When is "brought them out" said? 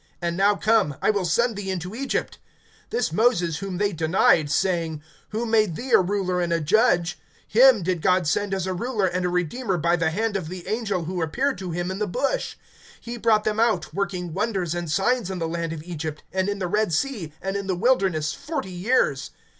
13.21-13.93